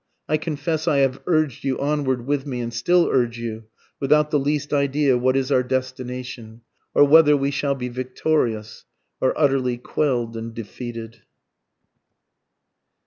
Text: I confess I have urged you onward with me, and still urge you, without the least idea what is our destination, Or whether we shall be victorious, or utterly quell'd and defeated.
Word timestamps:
I 0.27 0.37
confess 0.37 0.87
I 0.87 0.97
have 0.97 1.21
urged 1.27 1.63
you 1.63 1.77
onward 1.79 2.25
with 2.25 2.47
me, 2.47 2.59
and 2.59 2.73
still 2.73 3.07
urge 3.11 3.37
you, 3.37 3.65
without 3.99 4.31
the 4.31 4.39
least 4.39 4.73
idea 4.73 5.15
what 5.15 5.35
is 5.35 5.51
our 5.51 5.61
destination, 5.61 6.61
Or 6.95 7.03
whether 7.03 7.37
we 7.37 7.51
shall 7.51 7.75
be 7.75 7.87
victorious, 7.87 8.85
or 9.21 9.37
utterly 9.39 9.77
quell'd 9.77 10.35
and 10.35 10.55
defeated. 10.55 11.21